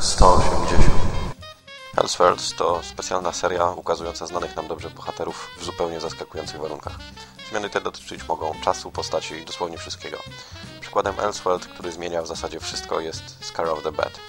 [0.00, 0.90] 180
[1.96, 6.98] Elseworlds to specjalna seria ukazująca znanych nam dobrze bohaterów w zupełnie zaskakujących warunkach.
[7.50, 10.16] Zmiany te dotyczyć mogą czasu, postaci i dosłownie wszystkiego.
[10.80, 14.20] Przykładem Elseworld, który zmienia w zasadzie wszystko, jest Scar of the Bed.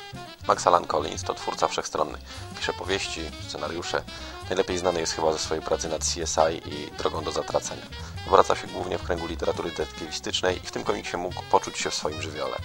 [0.48, 2.18] Max Alan Collins to twórca wszechstronny.
[2.60, 4.04] Pisze powieści, scenariusze.
[4.50, 7.86] Najlepiej znany jest chyba ze swojej pracy nad CSI i Drogą do Zatracenia.
[8.28, 11.96] Obraca się głównie w kręgu literatury detektywistycznej i w tym komiksie mógł poczuć się w
[11.96, 12.56] swoim żywiole.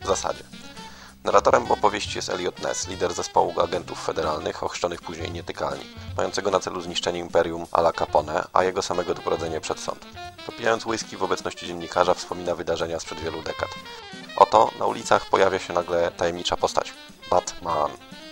[0.00, 0.44] W zasadzie.
[1.24, 5.84] Narratorem opowieści jest Elliot Ness, lider zespołu agentów federalnych, ochrzczonych później nietykalni,
[6.16, 10.06] mającego na celu zniszczenie imperium Ala Capone, a jego samego doprowadzenie przed sąd.
[10.46, 13.68] Popijając whisky w obecności dziennikarza wspomina wydarzenia sprzed wielu dekad.
[14.36, 16.92] Oto na ulicach pojawia się nagle tajemnicza postać.
[17.30, 17.90] Batman.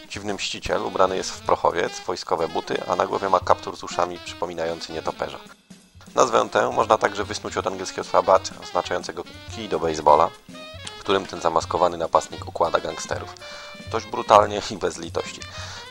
[0.08, 4.18] Dziwny mściciel ubrany jest w prochowiec, wojskowe buty, a na głowie ma kaptur z uszami
[4.18, 5.38] przypominający nietoperza.
[6.14, 9.24] Nazwę tę można także wysnuć od angielskiego słowa bat, oznaczającego
[9.56, 10.30] kij do baseballa,
[11.10, 13.34] którym ten zamaskowany napastnik układa gangsterów.
[13.92, 15.40] Dość brutalnie i bez litości.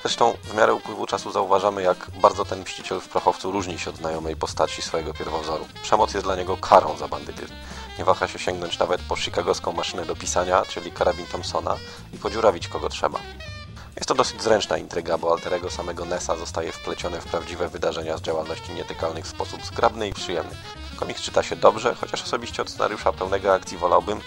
[0.01, 3.97] Zresztą w miarę upływu czasu zauważamy, jak bardzo ten mściciel w prochowcu różni się od
[3.97, 5.67] znajomej postaci swojego pierwowzoru.
[5.83, 7.53] Przemoc jest dla niego karą za bandytyzm.
[7.97, 11.75] Nie waha się sięgnąć nawet po chicagowską maszynę do pisania, czyli karabin Thompsona
[12.13, 13.19] i podziurawić kogo trzeba.
[13.95, 18.21] Jest to dosyć zręczna intryga, bo alterego samego Nessa zostaje wplecione w prawdziwe wydarzenia z
[18.21, 20.55] działalności nietykalnych w sposób zgrabny i przyjemny.
[20.95, 24.21] Komiks czyta się dobrze, chociaż osobiście od scenariusza pełnego akcji wolałbym,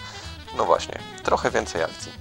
[0.57, 2.11] no właśnie, trochę więcej akcji.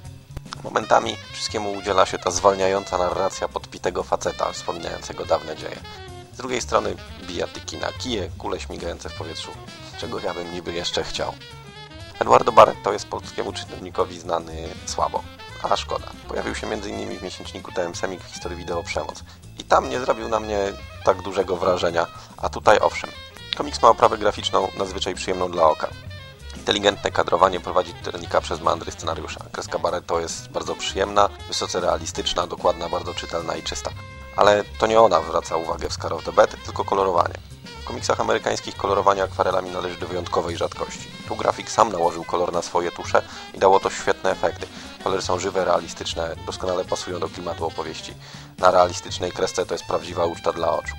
[0.64, 5.77] Momentami wszystkiemu udziela się ta zwalniająca narracja podpitego faceta, wspominającego dawne dzieje.
[6.33, 9.50] Z drugiej strony bijatyki na kije, kule śmigające w powietrzu,
[9.98, 11.34] czego ja bym niby jeszcze chciał.
[12.20, 15.22] Eduardo Barretto jest polskiemu czytelnikowi znany słabo,
[15.62, 16.06] a szkoda.
[16.28, 17.19] Pojawił się m.in.
[17.19, 19.25] w miesięczniku TM Semik w historii wideo Przemoc.
[19.58, 20.58] I tam nie zrobił na mnie
[21.05, 23.10] tak dużego wrażenia, a tutaj owszem.
[23.56, 25.88] Komiks ma oprawę graficzną nadzwyczaj przyjemną dla oka.
[26.62, 29.44] Inteligentne kadrowanie prowadzi czytelnika przez mandry scenariusza.
[29.52, 33.91] Kreska Barretto jest bardzo przyjemna, wysoce realistyczna, dokładna, bardzo czytelna i czysta.
[34.36, 37.34] Ale to nie ona zwraca uwagę w Scar of the Bed, tylko kolorowanie.
[37.82, 41.09] W komiksach amerykańskich kolorowanie akwarelami należy do wyjątkowej rzadkości.
[41.28, 43.22] Tu grafik sam nałożył kolor na swoje tusze
[43.54, 44.66] i dało to świetne efekty.
[45.04, 48.14] Kolory są żywe, realistyczne, doskonale pasują do klimatu opowieści.
[48.58, 50.94] Na realistycznej kresce to jest prawdziwa uczta dla oczu.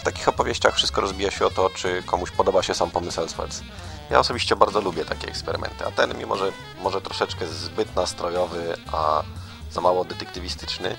[0.00, 3.62] W takich opowieściach wszystko rozbija się o to, czy komuś podoba się sam pomysł Elseworlds.
[4.10, 6.52] Ja osobiście bardzo lubię takie eksperymenty, a ten, mimo że
[6.82, 9.22] może troszeczkę zbyt nastrojowy, a
[9.70, 10.96] za mało detektywistyczny,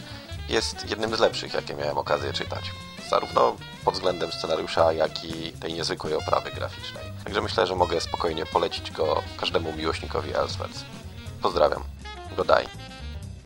[0.49, 2.71] jest jednym z lepszych, jakie miałem okazję czytać.
[3.09, 7.03] Zarówno pod względem scenariusza, jak i tej niezwykłej oprawy graficznej.
[7.23, 10.83] Także myślę, że mogę spokojnie polecić go każdemu miłośnikowi Elseworlds.
[11.41, 11.83] Pozdrawiam.
[12.37, 12.65] Godaj.